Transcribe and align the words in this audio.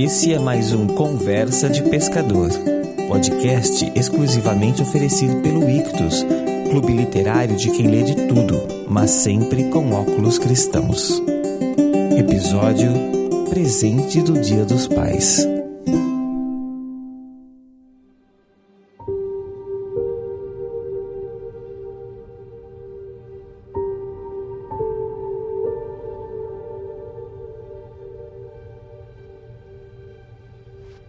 Esse 0.00 0.32
é 0.32 0.38
mais 0.38 0.72
um 0.72 0.86
Conversa 0.86 1.68
de 1.68 1.82
Pescador, 1.82 2.50
podcast 3.08 3.90
exclusivamente 3.96 4.80
oferecido 4.80 5.42
pelo 5.42 5.68
Ictus, 5.68 6.24
clube 6.70 6.92
literário 6.92 7.56
de 7.56 7.68
quem 7.72 7.88
lê 7.88 8.04
de 8.04 8.14
tudo, 8.28 8.62
mas 8.88 9.10
sempre 9.10 9.64
com 9.64 9.90
óculos 9.90 10.38
cristãos. 10.38 11.20
Episódio 12.16 12.92
Presente 13.50 14.22
do 14.22 14.40
Dia 14.40 14.64
dos 14.64 14.86
Pais. 14.86 15.57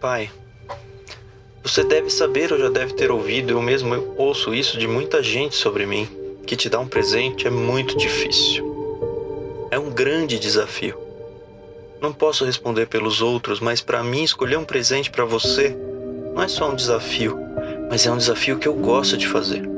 Pai, 0.00 0.30
você 1.62 1.84
deve 1.84 2.08
saber 2.08 2.50
ou 2.50 2.58
já 2.58 2.70
deve 2.70 2.94
ter 2.94 3.10
ouvido, 3.10 3.50
eu 3.50 3.60
mesmo 3.60 3.94
eu 3.94 4.14
ouço 4.16 4.54
isso 4.54 4.78
de 4.78 4.88
muita 4.88 5.22
gente 5.22 5.54
sobre 5.54 5.84
mim, 5.84 6.08
que 6.46 6.56
te 6.56 6.70
dar 6.70 6.78
um 6.78 6.88
presente 6.88 7.46
é 7.46 7.50
muito 7.50 7.98
difícil. 7.98 9.68
É 9.70 9.78
um 9.78 9.90
grande 9.90 10.38
desafio. 10.38 10.98
Não 12.00 12.14
posso 12.14 12.46
responder 12.46 12.86
pelos 12.86 13.20
outros, 13.20 13.60
mas 13.60 13.82
para 13.82 14.02
mim 14.02 14.22
escolher 14.22 14.56
um 14.56 14.64
presente 14.64 15.10
para 15.10 15.26
você 15.26 15.76
não 16.34 16.42
é 16.42 16.48
só 16.48 16.70
um 16.70 16.74
desafio, 16.74 17.38
mas 17.90 18.06
é 18.06 18.10
um 18.10 18.16
desafio 18.16 18.58
que 18.58 18.66
eu 18.66 18.74
gosto 18.74 19.18
de 19.18 19.28
fazer. 19.28 19.68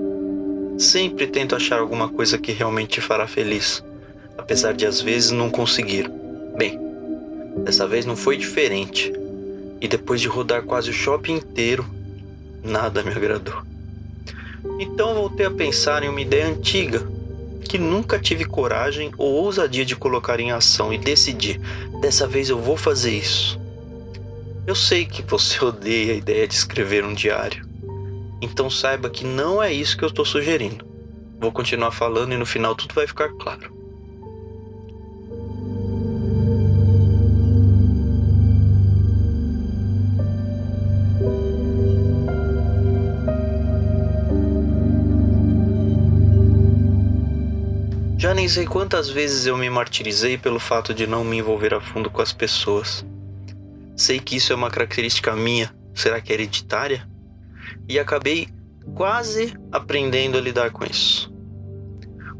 Sempre 0.78 1.26
tento 1.26 1.56
achar 1.56 1.80
alguma 1.80 2.08
coisa 2.08 2.38
que 2.38 2.52
realmente 2.52 2.90
te 2.90 3.00
fará 3.00 3.26
feliz, 3.26 3.82
apesar 4.38 4.72
de 4.72 4.86
às 4.86 5.00
vezes 5.00 5.32
não 5.32 5.50
conseguir. 5.50 6.08
Bem, 6.56 6.78
dessa 7.64 7.88
vez 7.88 8.06
não 8.06 8.14
foi 8.14 8.36
diferente 8.36 9.12
e 9.82 9.88
depois 9.88 10.20
de 10.20 10.28
rodar 10.28 10.62
quase 10.62 10.90
o 10.90 10.92
shopping 10.92 11.34
inteiro, 11.34 11.84
nada 12.62 13.02
me 13.02 13.10
agradou. 13.10 13.60
Então 14.78 15.12
voltei 15.12 15.44
a 15.44 15.50
pensar 15.50 16.04
em 16.04 16.08
uma 16.08 16.20
ideia 16.20 16.46
antiga 16.46 17.04
que 17.68 17.78
nunca 17.78 18.16
tive 18.16 18.44
coragem 18.44 19.12
ou 19.18 19.32
ousadia 19.32 19.84
de 19.84 19.96
colocar 19.96 20.38
em 20.38 20.52
ação 20.52 20.92
e 20.92 20.98
decidi: 20.98 21.60
dessa 22.00 22.28
vez 22.28 22.48
eu 22.48 22.60
vou 22.60 22.76
fazer 22.76 23.10
isso. 23.10 23.60
Eu 24.68 24.76
sei 24.76 25.04
que 25.04 25.20
você 25.22 25.58
odeia 25.64 26.12
a 26.12 26.16
ideia 26.16 26.46
de 26.46 26.54
escrever 26.54 27.04
um 27.04 27.12
diário, 27.12 27.66
então 28.40 28.70
saiba 28.70 29.10
que 29.10 29.24
não 29.24 29.60
é 29.60 29.72
isso 29.72 29.98
que 29.98 30.04
eu 30.04 30.08
estou 30.08 30.24
sugerindo. 30.24 30.86
Vou 31.40 31.50
continuar 31.50 31.90
falando 31.90 32.32
e 32.32 32.36
no 32.36 32.46
final 32.46 32.76
tudo 32.76 32.94
vai 32.94 33.08
ficar 33.08 33.30
claro. 33.30 33.81
Nem 48.42 48.48
sei 48.48 48.66
quantas 48.66 49.08
vezes 49.08 49.46
eu 49.46 49.56
me 49.56 49.70
martirizei 49.70 50.36
pelo 50.36 50.58
fato 50.58 50.92
de 50.92 51.06
não 51.06 51.22
me 51.22 51.36
envolver 51.36 51.72
a 51.72 51.80
fundo 51.80 52.10
com 52.10 52.20
as 52.20 52.32
pessoas. 52.32 53.06
Sei 53.96 54.18
que 54.18 54.34
isso 54.34 54.52
é 54.52 54.56
uma 54.56 54.68
característica 54.68 55.36
minha, 55.36 55.72
será 55.94 56.20
que 56.20 56.32
é 56.32 56.34
hereditária? 56.34 57.08
E 57.88 58.00
acabei 58.00 58.48
quase 58.96 59.56
aprendendo 59.70 60.36
a 60.36 60.40
lidar 60.40 60.72
com 60.72 60.84
isso. 60.84 61.32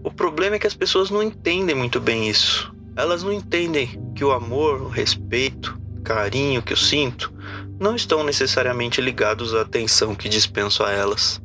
O 0.03 0.11
problema 0.11 0.57
é 0.57 0.59
que 0.59 0.67
as 0.67 0.75
pessoas 0.75 1.09
não 1.09 1.23
entendem 1.23 1.77
muito 1.77 2.01
bem 2.01 2.29
isso. 2.29 2.75
Elas 2.97 3.23
não 3.23 3.33
entendem 3.33 3.89
que 4.13 4.25
o 4.25 4.33
amor, 4.33 4.83
o 4.83 4.89
respeito, 4.89 5.81
carinho 6.03 6.63
que 6.63 6.73
eu 6.73 6.77
sinto 6.77 7.33
não 7.79 7.95
estão 7.95 8.25
necessariamente 8.25 9.01
ligados 9.01 9.55
à 9.55 9.61
atenção 9.61 10.17
que 10.17 10.29
dispenso 10.29 10.83
a 10.83 10.91
elas. 10.91 11.41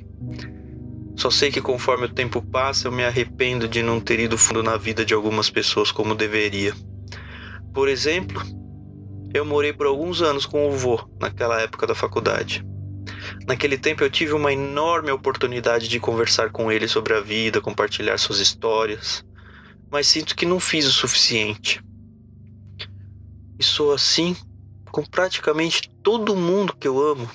Só 1.17 1.31
sei 1.31 1.51
que 1.51 1.59
conforme 1.59 2.05
o 2.05 2.13
tempo 2.13 2.41
passa, 2.41 2.87
eu 2.87 2.91
me 2.91 3.03
arrependo 3.03 3.67
de 3.67 3.81
não 3.81 3.99
ter 3.99 4.19
ido 4.19 4.37
fundo 4.37 4.61
na 4.61 4.77
vida 4.77 5.03
de 5.03 5.15
algumas 5.15 5.49
pessoas 5.49 5.91
como 5.91 6.13
deveria. 6.13 6.75
Por 7.73 7.89
exemplo, 7.89 8.39
eu 9.33 9.43
morei 9.43 9.73
por 9.73 9.87
alguns 9.87 10.21
anos 10.21 10.45
com 10.45 10.67
o 10.67 10.71
vô 10.71 11.09
naquela 11.19 11.59
época 11.59 11.87
da 11.87 11.95
faculdade. 11.95 12.63
Naquele 13.47 13.77
tempo 13.77 14.03
eu 14.03 14.09
tive 14.11 14.33
uma 14.33 14.53
enorme 14.53 15.09
oportunidade 15.09 15.87
de 15.87 15.99
conversar 15.99 16.51
com 16.51 16.71
ele 16.71 16.87
sobre 16.87 17.13
a 17.15 17.19
vida, 17.19 17.61
compartilhar 17.61 18.17
suas 18.19 18.39
histórias, 18.39 19.25
mas 19.89 20.07
sinto 20.07 20.35
que 20.35 20.45
não 20.45 20.59
fiz 20.59 20.85
o 20.85 20.91
suficiente. 20.91 21.81
E 23.59 23.63
sou 23.63 23.91
assim 23.91 24.35
com 24.91 25.03
praticamente 25.03 25.89
todo 26.03 26.35
mundo 26.35 26.75
que 26.75 26.87
eu 26.87 27.01
amo. 27.01 27.27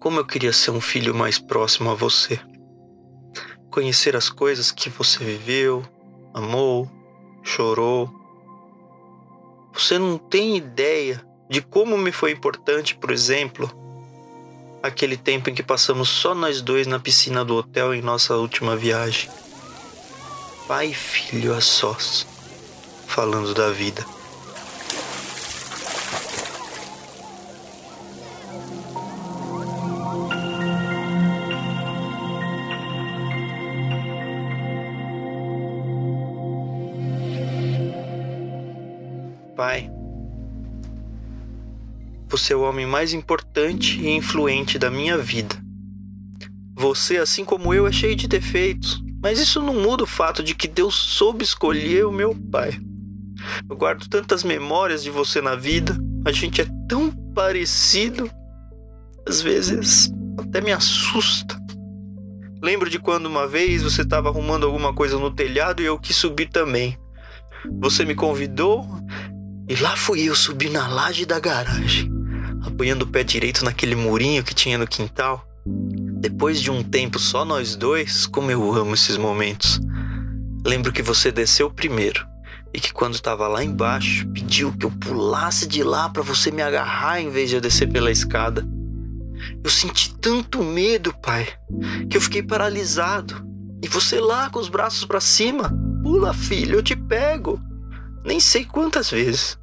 Como 0.00 0.18
eu 0.18 0.24
queria 0.24 0.50
ser 0.50 0.70
um 0.70 0.80
filho 0.80 1.14
mais 1.14 1.38
próximo 1.38 1.90
a 1.90 1.94
você. 1.94 2.40
Conhecer 3.70 4.16
as 4.16 4.30
coisas 4.30 4.72
que 4.72 4.88
você 4.88 5.22
viveu, 5.22 5.84
amou, 6.32 6.90
chorou. 7.42 8.10
Você 9.74 9.98
não 9.98 10.16
tem 10.16 10.56
ideia 10.56 11.22
de 11.50 11.60
como 11.60 11.98
me 11.98 12.10
foi 12.10 12.32
importante, 12.32 12.96
por 12.96 13.10
exemplo, 13.10 13.70
aquele 14.82 15.18
tempo 15.18 15.50
em 15.50 15.54
que 15.54 15.62
passamos 15.62 16.08
só 16.08 16.34
nós 16.34 16.62
dois 16.62 16.86
na 16.86 16.98
piscina 16.98 17.44
do 17.44 17.56
hotel 17.56 17.92
em 17.94 18.00
nossa 18.00 18.34
última 18.36 18.74
viagem. 18.74 19.28
Pai 20.66 20.86
e 20.86 20.94
filho 20.94 21.54
a 21.54 21.60
sós, 21.60 22.26
falando 23.06 23.52
da 23.52 23.70
vida. 23.70 24.02
Pai, 39.60 39.90
você 42.26 42.54
é 42.54 42.56
o 42.56 42.62
homem 42.62 42.86
mais 42.86 43.12
importante 43.12 44.00
e 44.00 44.08
influente 44.08 44.78
da 44.78 44.90
minha 44.90 45.18
vida. 45.18 45.54
Você, 46.74 47.18
assim 47.18 47.44
como 47.44 47.74
eu, 47.74 47.86
é 47.86 47.92
cheio 47.92 48.16
de 48.16 48.26
defeitos, 48.26 49.04
mas 49.22 49.38
isso 49.38 49.60
não 49.60 49.74
muda 49.74 50.04
o 50.04 50.06
fato 50.06 50.42
de 50.42 50.54
que 50.54 50.66
Deus 50.66 50.94
soube 50.94 51.44
escolher 51.44 52.06
o 52.06 52.10
meu 52.10 52.34
pai. 52.34 52.80
Eu 53.68 53.76
guardo 53.76 54.08
tantas 54.08 54.42
memórias 54.42 55.02
de 55.02 55.10
você 55.10 55.42
na 55.42 55.54
vida, 55.54 55.94
a 56.24 56.32
gente 56.32 56.62
é 56.62 56.66
tão 56.88 57.10
parecido, 57.34 58.30
às 59.28 59.42
vezes 59.42 60.10
até 60.38 60.62
me 60.62 60.72
assusta. 60.72 61.60
Lembro 62.62 62.88
de 62.88 62.98
quando 62.98 63.26
uma 63.26 63.46
vez 63.46 63.82
você 63.82 64.00
estava 64.00 64.30
arrumando 64.30 64.64
alguma 64.64 64.94
coisa 64.94 65.18
no 65.18 65.30
telhado 65.30 65.82
e 65.82 65.84
eu 65.84 65.98
quis 65.98 66.16
subir 66.16 66.48
também. 66.48 66.98
Você 67.78 68.06
me 68.06 68.14
convidou 68.14 68.88
e 69.70 69.76
lá 69.76 69.94
fui 69.94 70.28
eu 70.28 70.34
subir 70.34 70.68
na 70.68 70.88
laje 70.88 71.24
da 71.24 71.38
garagem, 71.38 72.10
apoiando 72.60 73.04
o 73.04 73.08
pé 73.08 73.22
direito 73.22 73.64
naquele 73.64 73.94
murinho 73.94 74.42
que 74.42 74.52
tinha 74.52 74.76
no 74.76 74.84
quintal. 74.84 75.46
Depois 75.64 76.60
de 76.60 76.72
um 76.72 76.82
tempo 76.82 77.20
só 77.20 77.44
nós 77.44 77.76
dois, 77.76 78.26
como 78.26 78.50
eu 78.50 78.74
amo 78.74 78.94
esses 78.94 79.16
momentos. 79.16 79.80
Lembro 80.66 80.92
que 80.92 81.02
você 81.02 81.30
desceu 81.30 81.70
primeiro 81.70 82.26
e 82.74 82.80
que 82.80 82.92
quando 82.92 83.14
estava 83.14 83.46
lá 83.46 83.62
embaixo 83.62 84.26
pediu 84.30 84.72
que 84.72 84.86
eu 84.86 84.90
pulasse 84.90 85.68
de 85.68 85.84
lá 85.84 86.08
para 86.08 86.22
você 86.22 86.50
me 86.50 86.62
agarrar 86.62 87.20
em 87.20 87.30
vez 87.30 87.48
de 87.48 87.54
eu 87.54 87.60
descer 87.60 87.88
pela 87.92 88.10
escada. 88.10 88.66
Eu 89.62 89.70
senti 89.70 90.12
tanto 90.16 90.64
medo, 90.64 91.14
pai, 91.22 91.46
que 92.10 92.16
eu 92.16 92.20
fiquei 92.20 92.42
paralisado. 92.42 93.40
E 93.80 93.86
você 93.86 94.18
lá 94.18 94.50
com 94.50 94.58
os 94.58 94.68
braços 94.68 95.04
para 95.04 95.20
cima, 95.20 95.72
pula, 96.02 96.34
filho, 96.34 96.74
eu 96.74 96.82
te 96.82 96.96
pego 96.96 97.69
nem 98.24 98.38
sei 98.38 98.64
quantas 98.64 99.10
vezes. 99.10 99.58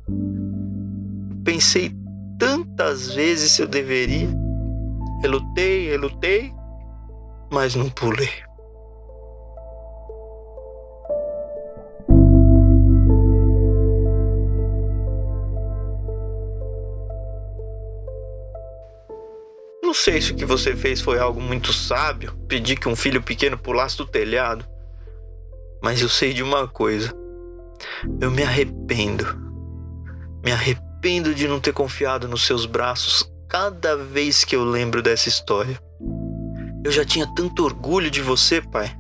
Pensei 1.43 1.91
tantas 2.39 3.13
vezes 3.13 3.53
se 3.53 3.61
eu 3.61 3.67
deveria. 3.67 4.29
Relutei, 5.21 5.89
relutei, 5.89 6.53
mas 7.51 7.75
não 7.75 7.89
pulei. 7.89 8.29
Não 19.81 19.93
sei 19.93 20.21
se 20.21 20.31
o 20.31 20.35
que 20.35 20.45
você 20.45 20.75
fez 20.75 21.01
foi 21.01 21.17
algo 21.17 21.41
muito 21.41 21.71
sábio, 21.73 22.33
pedir 22.47 22.77
que 22.77 22.89
um 22.89 22.95
filho 22.95 23.23
pequeno 23.23 23.57
pulasse 23.57 23.97
do 23.97 24.05
telhado. 24.05 24.65
Mas 25.81 26.01
eu 26.01 26.09
sei 26.09 26.33
de 26.33 26.43
uma 26.43 26.67
coisa. 26.67 27.26
Eu 28.19 28.31
me 28.31 28.43
arrependo. 28.43 29.25
Me 30.43 30.51
arrependo 30.51 31.33
de 31.33 31.47
não 31.47 31.59
ter 31.59 31.73
confiado 31.73 32.27
nos 32.27 32.45
seus 32.45 32.65
braços 32.65 33.29
cada 33.49 33.95
vez 33.95 34.43
que 34.43 34.55
eu 34.55 34.63
lembro 34.63 35.01
dessa 35.01 35.29
história. 35.29 35.79
Eu 36.83 36.91
já 36.91 37.03
tinha 37.03 37.27
tanto 37.35 37.63
orgulho 37.63 38.09
de 38.09 38.21
você, 38.21 38.61
pai. 38.61 38.95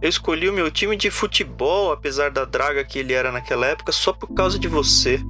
Eu 0.00 0.08
escolhi 0.08 0.48
o 0.48 0.52
meu 0.52 0.70
time 0.70 0.96
de 0.96 1.10
futebol, 1.10 1.92
apesar 1.92 2.30
da 2.30 2.44
draga 2.44 2.84
que 2.84 2.98
ele 2.98 3.12
era 3.12 3.32
naquela 3.32 3.66
época, 3.66 3.92
só 3.92 4.12
por 4.12 4.32
causa 4.34 4.58
de 4.58 4.68
você. 4.68 5.20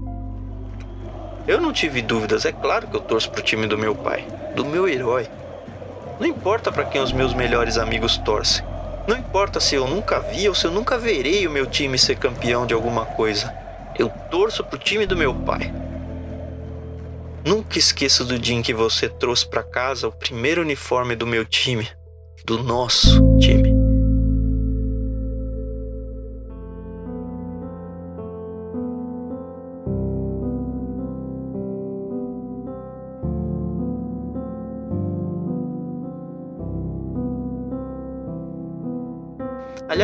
Eu 1.47 1.61
não 1.61 1.73
tive 1.73 2.01
dúvidas, 2.01 2.45
é 2.45 2.53
claro 2.53 2.89
que 2.89 2.97
eu 2.97 3.01
torço 3.01 3.31
pro 3.31 3.43
time 3.43 3.67
do 3.67 3.77
meu 3.77 3.95
pai, 3.95 4.27
do 4.57 4.65
meu 4.65 4.89
herói. 4.89 5.29
Não 6.19 6.27
importa 6.27 6.73
para 6.73 6.85
quem 6.85 7.01
os 7.03 7.13
meus 7.13 7.35
melhores 7.35 7.77
amigos 7.77 8.17
torcem. 8.19 8.65
Não 9.07 9.17
importa 9.17 9.61
se 9.61 9.75
eu 9.75 9.87
nunca 9.87 10.19
vi 10.21 10.49
ou 10.49 10.55
se 10.55 10.67
eu 10.67 10.71
nunca 10.71 10.99
verei 10.99 11.47
o 11.47 11.51
meu 11.51 11.67
time 11.67 11.99
ser 11.99 12.17
campeão 12.17 12.67
de 12.67 12.73
alguma 12.73 13.05
coisa. 13.05 13.55
Eu 13.99 14.09
torço 14.31 14.65
pro 14.65 14.79
time 14.79 15.07
do 15.07 15.17
meu 15.17 15.35
pai. 15.35 15.73
Nunca 17.45 17.79
esqueça 17.79 18.25
do 18.25 18.39
dia 18.39 18.57
em 18.57 18.63
que 18.63 18.73
você 18.73 19.09
trouxe 19.09 19.47
para 19.47 19.63
casa 19.63 20.09
o 20.09 20.13
primeiro 20.13 20.63
uniforme 20.63 21.15
do 21.15 21.27
meu 21.27 21.45
time, 21.45 21.87
do 22.47 22.63
nosso 22.63 23.21
time. 23.39 23.84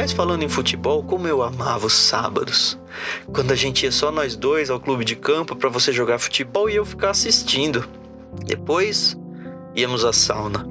Aliás, 0.00 0.12
falando 0.12 0.42
em 0.42 0.48
futebol, 0.48 1.02
como 1.02 1.28
eu 1.28 1.42
amava 1.42 1.86
os 1.86 1.92
sábados. 1.92 2.78
Quando 3.34 3.52
a 3.52 3.54
gente 3.54 3.84
ia 3.84 3.92
só 3.92 4.10
nós 4.10 4.34
dois 4.34 4.70
ao 4.70 4.80
clube 4.80 5.04
de 5.04 5.14
campo 5.14 5.54
para 5.54 5.68
você 5.68 5.92
jogar 5.92 6.18
futebol 6.18 6.70
e 6.70 6.76
eu 6.76 6.86
ficar 6.86 7.10
assistindo. 7.10 7.86
Depois, 8.46 9.14
íamos 9.76 10.02
à 10.06 10.10
sauna. 10.10 10.66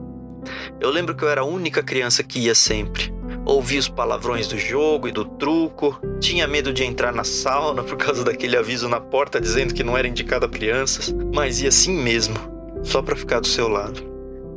Eu 0.82 0.90
lembro 0.90 1.14
que 1.14 1.24
eu 1.24 1.30
era 1.30 1.42
a 1.42 1.46
única 1.46 1.84
criança 1.84 2.24
que 2.24 2.40
ia 2.40 2.56
sempre. 2.56 3.14
Ouvia 3.46 3.80
os 3.80 3.88
palavrões 3.88 4.48
do 4.48 4.58
jogo 4.58 5.08
e 5.08 5.12
do 5.12 5.24
truco, 5.24 6.02
tinha 6.20 6.48
medo 6.48 6.74
de 6.74 6.84
entrar 6.84 7.14
na 7.14 7.24
sauna 7.24 7.84
por 7.84 7.98
causa 7.98 8.24
daquele 8.24 8.58
aviso 8.58 8.90
na 8.90 9.00
porta 9.00 9.40
dizendo 9.40 9.76
que 9.76 9.84
não 9.84 9.96
era 9.96 10.08
indicado 10.08 10.48
a 10.48 10.50
crianças, 10.50 11.14
mas 11.32 11.62
ia 11.62 11.70
assim 11.70 11.94
mesmo, 11.94 12.36
só 12.82 13.00
para 13.00 13.16
ficar 13.16 13.42
do 13.42 13.48
seu 13.48 13.68
lado. 13.68 14.09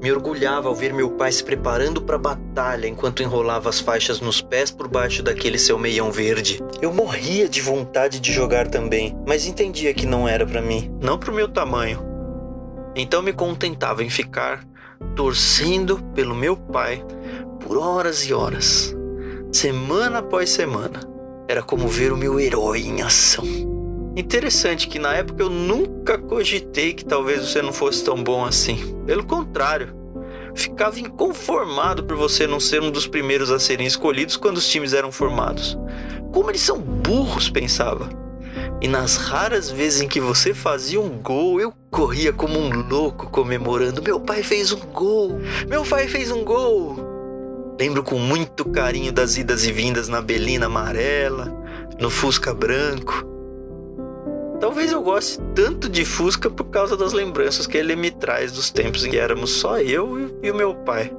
Me 0.03 0.11
orgulhava 0.11 0.69
ao 0.69 0.75
ver 0.75 0.93
meu 0.93 1.11
pai 1.11 1.31
se 1.31 1.45
preparando 1.45 2.03
para 2.03 2.17
a 2.17 2.19
batalha 2.19 2.89
enquanto 2.89 3.23
enrolava 3.23 3.69
as 3.69 3.79
faixas 3.79 4.21
nos 4.21 4.43
pés 4.43 4.69
por 4.69 4.89
baixo 4.89 5.23
daquele 5.23 5.57
seu 5.57 5.79
meião 5.79 6.11
verde. 6.11 6.61
Eu 6.81 6.93
morria 6.93 7.49
de 7.49 7.61
vontade 7.61 8.19
de 8.19 8.33
jogar 8.33 8.67
também, 8.67 9.17
mas 9.25 9.47
entendia 9.47 9.95
que 9.95 10.05
não 10.05 10.27
era 10.27 10.45
para 10.45 10.61
mim, 10.61 10.93
não 11.01 11.17
pro 11.17 11.33
meu 11.33 11.47
tamanho. 11.47 12.05
Então 12.97 13.23
me 13.23 13.33
contentava 13.33 14.03
em 14.03 14.11
ficar 14.11 14.67
torcendo 15.15 16.03
pelo 16.15 16.35
meu 16.35 16.57
pai 16.57 17.05
por 17.61 17.79
horas 17.79 18.27
e 18.27 18.35
horas, 18.35 18.93
semana 19.53 20.19
após 20.19 20.51
semana. 20.51 20.99
Era 21.47 21.63
como 21.63 21.87
ver 21.87 22.13
o 22.13 22.17
meu 22.17 22.41
herói 22.41 22.81
em 22.81 23.03
ação. 23.03 23.45
Interessante 24.15 24.89
que 24.89 24.99
na 24.99 25.15
época 25.15 25.43
eu 25.43 25.49
nunca 25.49 26.19
cogitei 26.19 26.93
que 26.93 27.05
talvez 27.05 27.49
você 27.49 27.63
não 27.63 27.73
fosse 27.73 28.05
tão 28.05 28.23
bom 28.23 28.45
assim. 28.45 29.03
Pelo 29.07 29.25
contrário, 29.25 29.95
ficava 30.55 31.01
inconformado 31.01 32.05
por 32.05 32.17
você 32.17 32.47
não 32.47 32.61
ser 32.61 32.83
um 32.83 32.91
dos 32.91 33.07
primeiros 33.07 33.51
a 33.51 33.59
serem 33.59 33.87
escolhidos 33.87 34.37
quando 34.37 34.59
os 34.59 34.69
times 34.69 34.93
eram 34.93 35.11
formados. 35.11 35.79
Como 36.31 36.51
eles 36.51 36.61
são 36.61 36.79
burros, 36.79 37.49
pensava. 37.49 38.11
E 38.83 38.89
nas 38.89 39.17
raras 39.17 39.71
vezes 39.71 40.03
em 40.03 40.09
que 40.09 40.21
você 40.21 40.53
fazia 40.53 41.01
um 41.01 41.17
gol, 41.23 41.59
eu 41.59 41.73
corria 41.91 42.35
como 42.35 42.59
um 42.59 42.87
louco 42.87 43.31
comemorando: 43.31 44.03
Meu 44.03 44.21
pai 44.21 44.43
fez 44.43 44.73
um 44.73 44.81
gol! 44.93 45.41
Meu 45.67 45.85
pai 45.85 46.07
fez 46.07 46.31
um 46.31 46.45
gol! 46.45 47.77
Lembro 47.81 48.03
com 48.03 48.19
muito 48.19 48.67
carinho 48.67 49.11
das 49.11 49.39
idas 49.39 49.65
e 49.65 49.73
vindas 49.73 50.07
na 50.07 50.21
Belina 50.21 50.67
amarela, 50.67 51.51
no 51.99 52.11
Fusca 52.11 52.53
branco 52.53 53.32
Talvez 54.63 54.93
eu 54.93 55.03
goste 55.03 55.41
tanto 55.57 55.89
de 55.89 56.05
Fusca 56.05 56.49
por 56.49 56.63
causa 56.67 56.97
das 56.97 57.13
lembranças 57.13 57.67
que 57.67 57.77
ele 57.77 57.97
me 57.97 58.13
traz 58.13 58.53
dos 58.53 58.71
tempos 58.71 59.05
em 59.05 59.11
que 59.11 59.19
éramos 59.19 59.55
só 59.55 59.81
eu 59.81 60.39
e 60.41 60.49
o 60.53 60.55
meu 60.55 60.73
pai. 60.73 61.13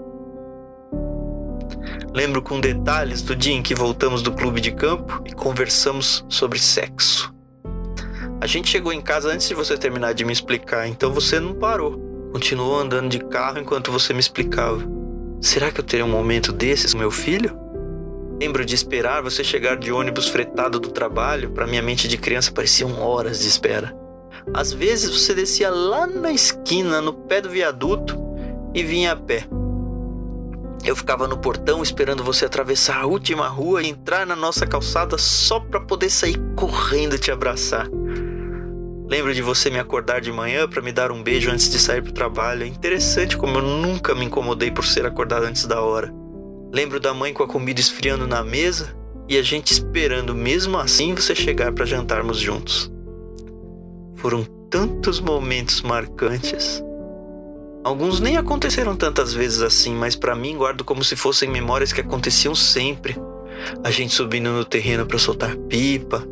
Lembro 2.13 2.41
com 2.41 2.61
detalhes 2.61 3.21
do 3.21 3.35
dia 3.35 3.53
em 3.53 3.61
que 3.61 3.75
voltamos 3.75 4.21
do 4.21 4.31
clube 4.31 4.61
de 4.61 4.71
campo 4.71 5.21
e 5.25 5.33
conversamos 5.33 6.23
sobre 6.29 6.57
sexo. 6.57 7.35
A 8.39 8.47
gente 8.47 8.69
chegou 8.69 8.93
em 8.93 9.01
casa 9.01 9.29
antes 9.33 9.49
de 9.49 9.53
você 9.53 9.77
terminar 9.77 10.13
de 10.13 10.23
me 10.23 10.31
explicar, 10.31 10.87
então 10.87 11.11
você 11.11 11.37
não 11.37 11.53
parou. 11.53 11.99
Continuou 12.31 12.79
andando 12.79 13.09
de 13.09 13.19
carro 13.19 13.59
enquanto 13.59 13.91
você 13.91 14.13
me 14.13 14.21
explicava. 14.21 14.81
Será 15.41 15.69
que 15.69 15.81
eu 15.81 15.83
terei 15.83 16.05
um 16.05 16.07
momento 16.07 16.53
desses 16.53 16.93
com 16.93 16.99
meu 16.99 17.11
filho? 17.11 17.62
Lembro 18.39 18.65
de 18.65 18.75
esperar 18.75 19.21
você 19.21 19.43
chegar 19.43 19.77
de 19.77 19.91
ônibus 19.91 20.27
fretado 20.27 20.79
do 20.79 20.91
trabalho, 20.91 21.51
para 21.51 21.67
minha 21.67 21.81
mente 21.81 22.07
de 22.07 22.17
criança 22.17 22.51
pareciam 22.51 23.01
horas 23.01 23.39
de 23.39 23.47
espera. 23.47 23.95
Às 24.53 24.73
vezes 24.73 25.09
você 25.09 25.33
descia 25.33 25.69
lá 25.69 26.05
na 26.07 26.31
esquina, 26.31 27.01
no 27.01 27.13
pé 27.13 27.39
do 27.39 27.49
viaduto, 27.49 28.17
e 28.73 28.83
vinha 28.83 29.13
a 29.13 29.15
pé. 29.15 29.47
Eu 30.83 30.95
ficava 30.95 31.27
no 31.27 31.37
portão 31.37 31.81
esperando 31.81 32.23
você 32.23 32.45
atravessar 32.45 32.97
a 32.97 33.05
última 33.05 33.47
rua 33.47 33.81
e 33.81 33.87
entrar 33.87 34.25
na 34.25 34.35
nossa 34.35 34.67
calçada 34.67 35.17
só 35.17 35.59
para 35.59 35.79
poder 35.79 36.09
sair 36.09 36.37
correndo 36.55 37.17
te 37.17 37.31
abraçar. 37.31 37.87
Lembro 39.07 39.33
de 39.33 39.41
você 39.41 39.69
me 39.69 39.79
acordar 39.79 40.19
de 40.19 40.31
manhã 40.31 40.67
para 40.67 40.81
me 40.81 40.91
dar 40.91 41.11
um 41.11 41.23
beijo 41.23 41.51
antes 41.51 41.69
de 41.69 41.79
sair 41.79 42.01
para 42.01 42.09
o 42.09 42.13
trabalho. 42.13 42.63
É 42.63 42.67
interessante 42.67 43.37
como 43.37 43.59
eu 43.59 43.61
nunca 43.61 44.13
me 44.13 44.25
incomodei 44.25 44.71
por 44.71 44.83
ser 44.83 45.05
acordado 45.05 45.45
antes 45.45 45.65
da 45.65 45.81
hora. 45.81 46.22
Lembro 46.73 46.99
da 46.99 47.13
mãe 47.13 47.31
com 47.31 47.43
a 47.43 47.47
comida 47.47 47.79
esfriando 47.79 48.25
na 48.25 48.43
mesa 48.43 48.95
e 49.29 49.37
a 49.37 49.43
gente 49.43 49.71
esperando 49.71 50.33
mesmo 50.33 50.75
assim 50.79 51.13
você 51.13 51.35
chegar 51.35 51.71
para 51.71 51.85
jantarmos 51.85 52.39
juntos. 52.39 52.91
Foram 54.15 54.43
tantos 54.71 55.19
momentos 55.19 55.83
marcantes. 55.83 56.83
Alguns 57.83 58.19
nem 58.19 58.37
aconteceram 58.37 58.95
tantas 58.95 59.35
vezes 59.35 59.61
assim, 59.61 59.93
mas 59.93 60.15
para 60.15 60.35
mim 60.35 60.57
guardo 60.57 60.83
como 60.83 61.03
se 61.03 61.15
fossem 61.15 61.47
memórias 61.47 61.93
que 61.93 62.01
aconteciam 62.01 62.55
sempre. 62.55 63.15
A 63.83 63.91
gente 63.91 64.11
subindo 64.11 64.49
no 64.49 64.65
terreno 64.65 65.05
para 65.05 65.19
soltar 65.19 65.55
pipa, 65.55 66.27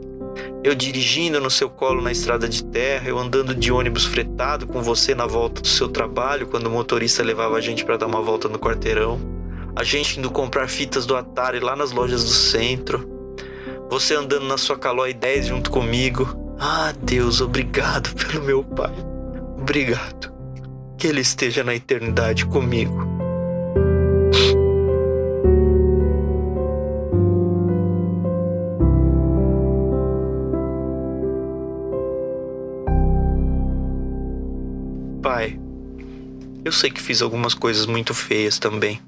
eu 0.63 0.73
dirigindo 0.73 1.39
no 1.39 1.51
seu 1.51 1.69
colo 1.69 2.01
na 2.01 2.11
estrada 2.11 2.49
de 2.49 2.63
terra, 2.65 3.07
eu 3.07 3.19
andando 3.19 3.53
de 3.53 3.71
ônibus 3.71 4.05
fretado 4.05 4.65
com 4.65 4.81
você 4.81 5.13
na 5.13 5.27
volta 5.27 5.61
do 5.61 5.67
seu 5.67 5.87
trabalho 5.87 6.47
quando 6.47 6.65
o 6.65 6.71
motorista 6.71 7.21
levava 7.21 7.57
a 7.57 7.61
gente 7.61 7.85
para 7.85 7.97
dar 7.97 8.07
uma 8.07 8.23
volta 8.23 8.49
no 8.49 8.57
quarteirão 8.57 9.30
a 9.75 9.83
gente 9.83 10.19
indo 10.19 10.29
comprar 10.29 10.67
fitas 10.67 11.05
do 11.05 11.15
Atari 11.15 11.59
lá 11.59 11.75
nas 11.75 11.91
lojas 11.91 12.23
do 12.23 12.29
centro, 12.29 13.07
você 13.89 14.15
andando 14.15 14.45
na 14.45 14.57
sua 14.57 14.77
Caloi 14.77 15.13
10 15.13 15.47
junto 15.47 15.71
comigo. 15.71 16.55
Ah, 16.59 16.93
Deus, 17.01 17.41
obrigado 17.41 18.13
pelo 18.15 18.43
meu 18.43 18.63
pai. 18.63 18.93
Obrigado. 19.59 20.31
Que 20.97 21.07
ele 21.07 21.21
esteja 21.21 21.63
na 21.63 21.75
eternidade 21.75 22.45
comigo. 22.45 23.09
Pai, 35.21 35.59
eu 36.63 36.71
sei 36.71 36.89
que 36.89 37.01
fiz 37.01 37.21
algumas 37.21 37.53
coisas 37.53 37.85
muito 37.85 38.13
feias 38.13 38.59
também. 38.59 38.99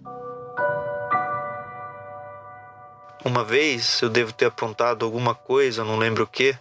Uma 3.44 3.50
vez 3.50 4.02
eu 4.02 4.08
devo 4.08 4.32
ter 4.32 4.46
aprontado 4.46 5.04
alguma 5.04 5.36
coisa, 5.36 5.84
não 5.84 5.98
lembro 5.98 6.24
o 6.24 6.28
que. 6.28 6.58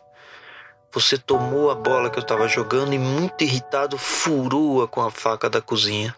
Você 0.91 1.17
tomou 1.17 1.71
a 1.71 1.77
bola 1.77 2.11
que 2.11 2.19
eu 2.19 2.23
estava 2.23 2.49
jogando 2.49 2.93
e, 2.93 2.99
muito 2.99 3.45
irritado, 3.45 3.97
furou-a 3.97 4.89
com 4.89 5.01
a 5.01 5.09
faca 5.09 5.49
da 5.49 5.61
cozinha. 5.61 6.13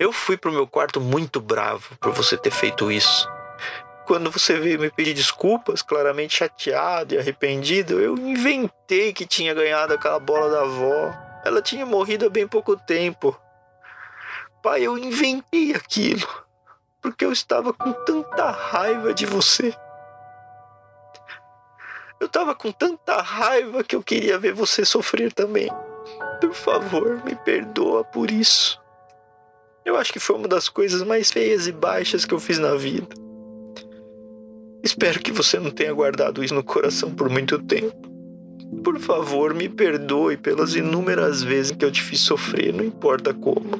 Eu 0.00 0.12
fui 0.12 0.36
pro 0.36 0.50
meu 0.50 0.66
quarto 0.66 1.00
muito 1.00 1.40
bravo 1.40 1.96
por 2.00 2.10
você 2.10 2.36
ter 2.36 2.50
feito 2.50 2.90
isso. 2.90 3.30
Quando 4.04 4.32
você 4.32 4.58
veio 4.58 4.80
me 4.80 4.90
pedir 4.90 5.14
desculpas, 5.14 5.80
claramente 5.80 6.38
chateado 6.38 7.14
e 7.14 7.18
arrependido, 7.18 8.00
eu 8.00 8.18
inventei 8.18 9.12
que 9.12 9.24
tinha 9.24 9.54
ganhado 9.54 9.94
aquela 9.94 10.18
bola 10.18 10.50
da 10.50 10.62
avó. 10.62 11.14
Ela 11.44 11.62
tinha 11.62 11.86
morrido 11.86 12.26
há 12.26 12.28
bem 12.28 12.48
pouco 12.48 12.76
tempo. 12.76 13.40
Pai, 14.60 14.82
eu 14.82 14.98
inventei 14.98 15.72
aquilo 15.72 16.26
porque 17.02 17.24
eu 17.24 17.32
estava 17.32 17.72
com 17.72 17.92
tanta 17.92 18.50
raiva 18.50 19.12
de 19.12 19.26
você. 19.26 19.74
Eu 22.20 22.26
estava 22.26 22.54
com 22.54 22.70
tanta 22.70 23.20
raiva 23.20 23.82
que 23.82 23.96
eu 23.96 24.02
queria 24.02 24.38
ver 24.38 24.54
você 24.54 24.84
sofrer 24.84 25.32
também. 25.32 25.68
Por 26.40 26.54
favor, 26.54 27.20
me 27.24 27.34
perdoa 27.34 28.04
por 28.04 28.30
isso. 28.30 28.80
Eu 29.84 29.96
acho 29.96 30.12
que 30.12 30.20
foi 30.20 30.36
uma 30.36 30.46
das 30.46 30.68
coisas 30.68 31.02
mais 31.02 31.32
feias 31.32 31.66
e 31.66 31.72
baixas 31.72 32.24
que 32.24 32.32
eu 32.32 32.38
fiz 32.38 32.60
na 32.60 32.76
vida. 32.76 33.08
Espero 34.84 35.18
que 35.20 35.32
você 35.32 35.58
não 35.58 35.72
tenha 35.72 35.92
guardado 35.92 36.44
isso 36.44 36.54
no 36.54 36.62
coração 36.62 37.10
por 37.10 37.28
muito 37.28 37.58
tempo. 37.58 38.10
Por 38.84 38.98
favor, 39.00 39.52
me 39.52 39.68
perdoe 39.68 40.36
pelas 40.36 40.76
inúmeras 40.76 41.42
vezes 41.42 41.72
que 41.72 41.84
eu 41.84 41.90
te 41.90 42.00
fiz 42.00 42.20
sofrer, 42.20 42.72
não 42.72 42.84
importa 42.84 43.34
como. 43.34 43.70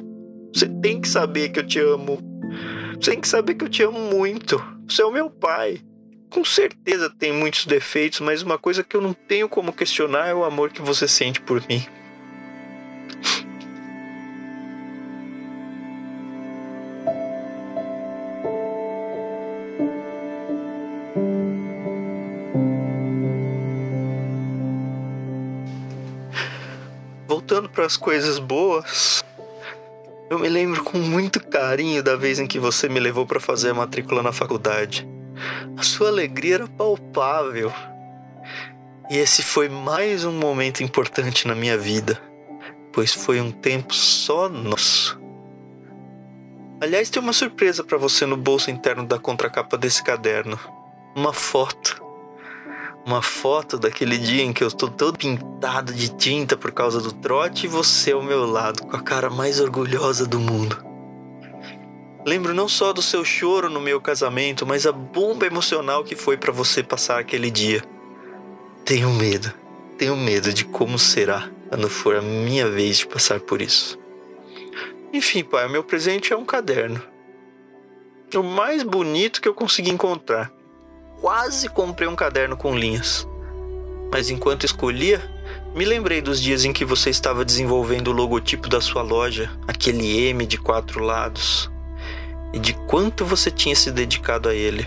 Você 0.53 0.67
tem 0.67 0.99
que 0.99 1.07
saber 1.07 1.49
que 1.49 1.59
eu 1.59 1.65
te 1.65 1.79
amo 1.79 2.32
tem 3.09 3.19
que 3.19 3.27
saber 3.27 3.55
que 3.55 3.65
eu 3.65 3.69
te 3.69 3.83
amo 3.83 3.99
muito. 3.99 4.63
Você 4.87 5.01
é 5.01 5.05
o 5.05 5.11
meu 5.11 5.29
pai. 5.29 5.81
com 6.29 6.43
certeza 6.43 7.11
tem 7.11 7.31
muitos 7.31 7.65
defeitos, 7.67 8.19
mas 8.19 8.41
uma 8.41 8.57
coisa 8.57 8.83
que 8.83 8.97
eu 8.97 9.01
não 9.01 9.13
tenho 9.13 9.47
como 9.47 9.71
questionar 9.71 10.27
é 10.27 10.33
o 10.33 10.43
amor 10.43 10.71
que 10.71 10.81
você 10.81 11.07
sente 11.07 11.39
por 11.39 11.61
mim. 11.69 11.85
Voltando 27.27 27.69
para 27.69 27.85
as 27.85 27.95
coisas 27.95 28.39
boas, 28.39 29.23
eu 30.33 30.39
me 30.39 30.49
lembro 30.49 30.83
com 30.83 30.97
muito 30.97 31.39
carinho 31.39 32.01
da 32.01 32.15
vez 32.15 32.39
em 32.39 32.47
que 32.47 32.57
você 32.57 32.89
me 32.89 32.99
levou 32.99 33.23
para 33.23 33.39
fazer 33.39 33.69
a 33.69 33.73
matrícula 33.75 34.23
na 34.23 34.33
faculdade. 34.33 35.07
A 35.77 35.83
sua 35.83 36.07
alegria 36.07 36.55
era 36.55 36.67
palpável. 36.67 37.71
E 39.11 39.17
esse 39.17 39.43
foi 39.43 39.69
mais 39.69 40.25
um 40.25 40.31
momento 40.31 40.81
importante 40.81 41.47
na 41.47 41.53
minha 41.53 41.77
vida, 41.77 42.19
pois 42.91 43.13
foi 43.13 43.39
um 43.39 43.51
tempo 43.51 43.93
só 43.93 44.49
nosso. 44.49 45.21
Aliás, 46.81 47.11
tem 47.11 47.21
uma 47.21 47.31
surpresa 47.31 47.83
para 47.83 47.99
você 47.99 48.25
no 48.25 48.35
bolso 48.35 48.71
interno 48.71 49.05
da 49.05 49.19
contracapa 49.19 49.77
desse 49.77 50.03
caderno. 50.03 50.59
Uma 51.15 51.31
foto. 51.31 52.02
Uma 53.05 53.21
foto 53.21 53.77
daquele 53.77 54.17
dia 54.17 54.43
em 54.43 54.53
que 54.53 54.63
eu 54.63 54.67
estou 54.69 54.89
todo 54.89 55.17
pintado 55.17 55.93
de 55.93 56.15
tinta 56.15 56.55
por 56.55 56.71
causa 56.71 57.01
do 57.01 57.11
trote 57.11 57.65
e 57.65 57.69
você 57.69 58.13
ao 58.13 58.23
meu 58.23 58.45
lado, 58.45 58.83
com 58.83 58.95
a 58.95 59.01
cara 59.01 59.29
mais 59.29 59.59
orgulhosa 59.59 60.25
do 60.25 60.39
mundo. 60.39 60.81
Lembro 62.25 62.53
não 62.53 62.69
só 62.69 62.93
do 62.93 63.01
seu 63.01 63.25
choro 63.25 63.69
no 63.69 63.81
meu 63.81 63.99
casamento, 63.99 64.65
mas 64.65 64.85
a 64.85 64.93
bomba 64.93 65.45
emocional 65.45 66.05
que 66.05 66.15
foi 66.15 66.37
para 66.37 66.53
você 66.53 66.81
passar 66.81 67.19
aquele 67.19 67.51
dia. 67.51 67.83
Tenho 68.85 69.09
medo, 69.09 69.53
tenho 69.97 70.15
medo 70.15 70.53
de 70.53 70.63
como 70.63 70.97
será 70.97 71.49
quando 71.67 71.89
for 71.89 72.15
a 72.15 72.21
minha 72.21 72.69
vez 72.69 72.99
de 72.99 73.07
passar 73.07 73.41
por 73.41 73.61
isso. 73.61 73.99
Enfim, 75.11 75.43
pai, 75.43 75.67
o 75.67 75.69
meu 75.69 75.83
presente 75.83 76.31
é 76.31 76.37
um 76.37 76.45
caderno. 76.45 77.01
O 78.33 78.41
mais 78.41 78.81
bonito 78.81 79.41
que 79.41 79.47
eu 79.47 79.53
consegui 79.53 79.91
encontrar 79.91 80.51
quase 81.23 81.69
comprei 81.69 82.05
um 82.05 82.17
caderno 82.17 82.57
com 82.57 82.77
linhas. 82.77 83.25
Mas 84.11 84.29
enquanto 84.29 84.65
escolhia, 84.65 85.21
me 85.73 85.85
lembrei 85.85 86.21
dos 86.21 86.41
dias 86.41 86.65
em 86.65 86.73
que 86.73 86.83
você 86.83 87.09
estava 87.09 87.45
desenvolvendo 87.45 88.09
o 88.09 88.11
logotipo 88.11 88.67
da 88.67 88.81
sua 88.81 89.01
loja, 89.01 89.49
aquele 89.65 90.27
M 90.27 90.45
de 90.45 90.57
quatro 90.57 91.01
lados, 91.01 91.71
e 92.51 92.59
de 92.59 92.73
quanto 92.73 93.23
você 93.23 93.49
tinha 93.49 93.73
se 93.73 93.89
dedicado 93.89 94.49
a 94.49 94.53
ele. 94.53 94.85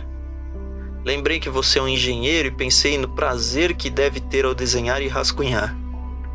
Lembrei 1.07 1.41
que 1.41 1.49
você 1.49 1.79
é 1.79 1.83
um 1.83 1.89
engenheiro 1.89 2.49
e 2.49 2.55
pensei 2.55 2.99
no 2.99 3.09
prazer 3.09 3.75
que 3.75 3.89
deve 3.89 4.21
ter 4.21 4.45
ao 4.45 4.55
desenhar 4.55 5.01
e 5.01 5.09
rascunhar. 5.09 5.75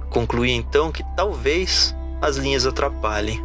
Concluí 0.10 0.50
então 0.50 0.92
que 0.92 1.04
talvez 1.16 1.96
as 2.20 2.38
linhas 2.38 2.66
atrapalhem. 2.66 3.40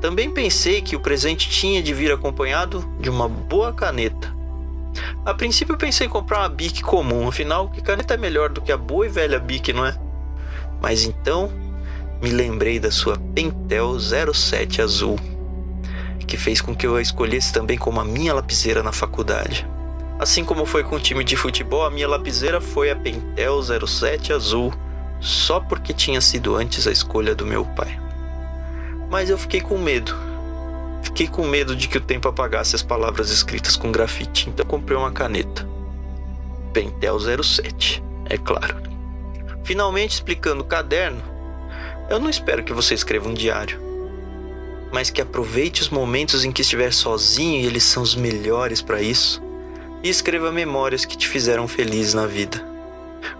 Também 0.00 0.28
pensei 0.28 0.82
que 0.82 0.96
o 0.96 1.00
presente 1.00 1.48
tinha 1.48 1.80
de 1.80 1.94
vir 1.94 2.10
acompanhado 2.10 2.84
de 2.98 3.08
uma 3.08 3.28
boa 3.28 3.72
caneta 3.72 4.29
a 5.30 5.34
princípio 5.34 5.74
eu 5.74 5.78
pensei 5.78 6.08
em 6.08 6.10
comprar 6.10 6.40
uma 6.40 6.48
Bic 6.48 6.82
comum, 6.82 7.28
afinal, 7.28 7.68
que 7.68 7.80
caneta 7.80 8.14
é 8.14 8.16
melhor 8.16 8.48
do 8.48 8.60
que 8.60 8.72
a 8.72 8.76
boa 8.76 9.06
e 9.06 9.08
velha 9.08 9.38
Bic, 9.38 9.72
não 9.72 9.86
é? 9.86 9.96
Mas 10.82 11.04
então 11.04 11.48
me 12.20 12.30
lembrei 12.30 12.80
da 12.80 12.90
sua 12.90 13.16
Pentel 13.32 13.96
07 14.00 14.82
azul, 14.82 15.16
que 16.26 16.36
fez 16.36 16.60
com 16.60 16.74
que 16.74 16.84
eu 16.84 16.96
a 16.96 17.02
escolhesse 17.02 17.52
também 17.52 17.78
como 17.78 18.00
a 18.00 18.04
minha 18.04 18.34
lapiseira 18.34 18.82
na 18.82 18.90
faculdade. 18.90 19.64
Assim 20.18 20.44
como 20.44 20.66
foi 20.66 20.82
com 20.82 20.96
o 20.96 21.00
time 21.00 21.22
de 21.22 21.36
futebol, 21.36 21.84
a 21.84 21.90
minha 21.90 22.08
lapiseira 22.08 22.60
foi 22.60 22.90
a 22.90 22.96
Pentel 22.96 23.62
07 23.62 24.32
azul, 24.32 24.74
só 25.20 25.60
porque 25.60 25.92
tinha 25.92 26.20
sido 26.20 26.56
antes 26.56 26.88
a 26.88 26.90
escolha 26.90 27.36
do 27.36 27.46
meu 27.46 27.64
pai. 27.64 28.00
Mas 29.08 29.30
eu 29.30 29.38
fiquei 29.38 29.60
com 29.60 29.78
medo 29.78 30.29
Fiquei 31.02 31.26
com 31.26 31.46
medo 31.46 31.74
de 31.74 31.88
que 31.88 31.98
o 31.98 32.00
tempo 32.00 32.28
apagasse 32.28 32.76
as 32.76 32.82
palavras 32.82 33.30
escritas 33.30 33.76
com 33.76 33.90
grafite, 33.90 34.48
então 34.48 34.66
comprei 34.66 34.96
uma 34.96 35.10
caneta. 35.10 35.68
Pentel 36.72 37.18
07, 37.42 38.02
é 38.26 38.36
claro. 38.36 38.76
Finalmente 39.64 40.12
explicando 40.12 40.62
o 40.62 40.66
caderno, 40.66 41.22
eu 42.08 42.18
não 42.18 42.28
espero 42.28 42.62
que 42.62 42.72
você 42.72 42.94
escreva 42.94 43.28
um 43.28 43.34
diário, 43.34 43.80
mas 44.92 45.10
que 45.10 45.20
aproveite 45.20 45.82
os 45.82 45.88
momentos 45.88 46.44
em 46.44 46.52
que 46.52 46.62
estiver 46.62 46.92
sozinho 46.92 47.60
e 47.60 47.66
eles 47.66 47.84
são 47.84 48.02
os 48.02 48.14
melhores 48.14 48.82
para 48.82 49.00
isso, 49.00 49.42
e 50.02 50.08
escreva 50.08 50.50
memórias 50.50 51.04
que 51.04 51.16
te 51.16 51.28
fizeram 51.28 51.68
feliz 51.68 52.14
na 52.14 52.26
vida. 52.26 52.64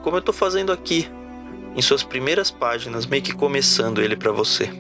Como 0.03 0.17
eu 0.17 0.21
estou 0.21 0.35
fazendo 0.35 0.73
aqui, 0.73 1.11
em 1.75 1.83
suas 1.83 2.03
primeiras 2.03 2.51
páginas, 2.51 3.07
meio 3.07 3.23
que 3.23 3.33
começando 3.33 4.03
ele 4.03 4.17
para 4.17 4.33
você. 4.33 4.71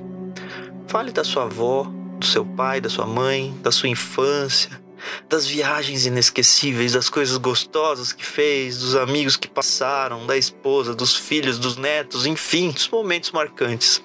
Fale 0.86 1.12
da 1.12 1.24
sua 1.24 1.44
avó, 1.44 1.90
do 2.20 2.26
seu 2.26 2.44
pai, 2.44 2.80
da 2.80 2.88
sua 2.88 3.06
mãe, 3.06 3.52
da 3.62 3.72
sua 3.72 3.88
infância, 3.88 4.70
das 5.28 5.46
viagens 5.46 6.06
inesquecíveis, 6.06 6.92
das 6.92 7.08
coisas 7.08 7.36
gostosas 7.38 8.12
que 8.12 8.24
fez, 8.24 8.78
dos 8.78 8.94
amigos 8.94 9.36
que 9.36 9.48
passaram, 9.48 10.26
da 10.26 10.36
esposa, 10.36 10.94
dos 10.94 11.16
filhos, 11.16 11.58
dos 11.58 11.76
netos, 11.76 12.26
enfim, 12.26 12.70
dos 12.70 12.88
momentos 12.88 13.32
marcantes. 13.32 14.04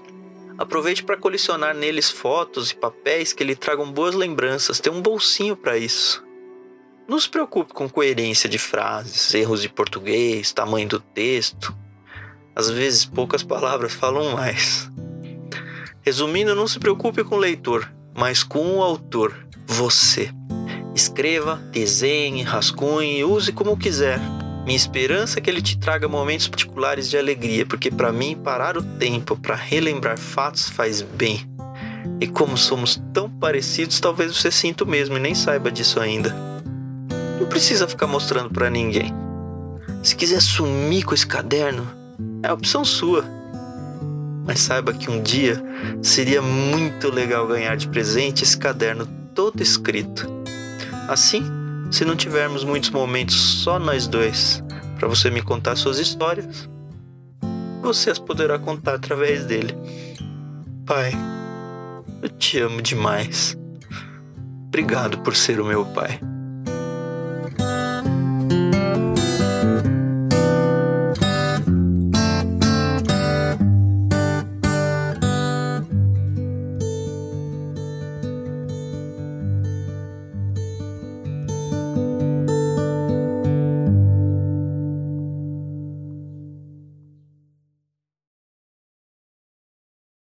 Aproveite 0.57 1.03
para 1.03 1.17
colecionar 1.17 1.75
neles 1.75 2.09
fotos 2.09 2.71
e 2.71 2.75
papéis 2.75 3.33
que 3.33 3.43
lhe 3.43 3.55
tragam 3.55 3.91
boas 3.91 4.15
lembranças. 4.15 4.79
Tem 4.79 4.91
um 4.91 5.01
bolsinho 5.01 5.55
para 5.55 5.77
isso. 5.77 6.23
Não 7.07 7.19
se 7.19 7.27
preocupe 7.29 7.73
com 7.73 7.89
coerência 7.89 8.49
de 8.49 8.57
frases, 8.57 9.33
erros 9.33 9.61
de 9.61 9.67
português, 9.67 10.53
tamanho 10.53 10.87
do 10.87 10.99
texto. 10.99 11.75
Às 12.55 12.69
vezes 12.69 13.03
poucas 13.03 13.43
palavras 13.43 13.93
falam 13.93 14.31
mais. 14.31 14.89
Resumindo, 16.01 16.55
não 16.55 16.69
se 16.69 16.79
preocupe 16.79 17.21
com 17.23 17.35
o 17.35 17.39
leitor 17.39 17.91
mas 18.15 18.43
com 18.43 18.77
o 18.77 18.81
autor, 18.81 19.35
você. 19.67 20.29
Escreva, 20.95 21.57
desenhe, 21.71 22.41
rascunhe, 22.41 23.23
use 23.23 23.51
como 23.51 23.75
quiser. 23.75 24.19
Minha 24.65 24.77
esperança 24.77 25.37
é 25.37 25.41
que 25.41 25.49
ele 25.49 25.61
te 25.61 25.77
traga 25.77 26.07
momentos 26.07 26.47
particulares 26.47 27.09
de 27.09 27.17
alegria, 27.17 27.65
porque 27.65 27.91
para 27.91 28.11
mim 28.11 28.35
parar 28.35 28.77
o 28.77 28.81
tempo 28.81 29.35
para 29.35 29.53
relembrar 29.53 30.17
fatos 30.17 30.69
faz 30.69 31.01
bem. 31.01 31.45
E 32.19 32.27
como 32.27 32.57
somos 32.57 33.01
tão 33.13 33.29
parecidos, 33.29 33.99
talvez 33.99 34.35
você 34.35 34.49
sinta 34.49 34.83
o 34.83 34.87
mesmo 34.87 35.17
e 35.17 35.19
nem 35.19 35.35
saiba 35.35 35.69
disso 35.69 35.99
ainda. 35.99 36.33
Não 37.39 37.47
precisa 37.47 37.87
ficar 37.87 38.07
mostrando 38.07 38.49
para 38.49 38.69
ninguém. 38.69 39.13
Se 40.01 40.15
quiser 40.15 40.41
sumir 40.41 41.03
com 41.03 41.13
esse 41.13 41.27
caderno, 41.27 41.85
é 42.41 42.51
opção 42.51 42.85
sua. 42.85 43.25
Mas 44.45 44.59
saiba 44.59 44.93
que 44.93 45.09
um 45.09 45.21
dia 45.21 45.61
seria 46.01 46.41
muito 46.41 47.09
legal 47.09 47.47
ganhar 47.47 47.75
de 47.75 47.87
presente 47.87 48.43
esse 48.43 48.57
caderno 48.57 49.05
todo 49.33 49.61
escrito. 49.61 50.27
Assim, 51.09 51.43
se 51.91 52.05
não 52.05 52.15
tivermos 52.15 52.63
muitos 52.63 52.89
momentos 52.89 53.35
só 53.35 53.79
nós 53.79 54.07
dois 54.07 54.63
para 54.97 55.07
você 55.07 55.29
me 55.29 55.41
contar 55.41 55.75
suas 55.75 55.99
histórias, 55.99 56.69
você 57.81 58.11
as 58.11 58.19
poderá 58.19 58.57
contar 58.57 58.95
através 58.95 59.45
dele. 59.45 59.75
Pai, 60.85 61.11
eu 62.21 62.29
te 62.29 62.59
amo 62.59 62.81
demais. 62.81 63.57
Obrigado 64.67 65.19
por 65.19 65.35
ser 65.35 65.59
o 65.59 65.65
meu 65.65 65.85
pai. 65.85 66.19